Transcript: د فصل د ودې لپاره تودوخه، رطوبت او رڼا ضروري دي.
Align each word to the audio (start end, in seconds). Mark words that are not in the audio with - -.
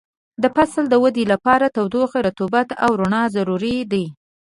د 0.41 0.43
فصل 0.55 0.83
د 0.89 0.95
ودې 1.03 1.23
لپاره 1.33 1.65
تودوخه، 1.75 2.17
رطوبت 2.27 2.67
او 2.83 2.91
رڼا 3.01 3.23
ضروري 3.35 3.77
دي. 3.91 4.05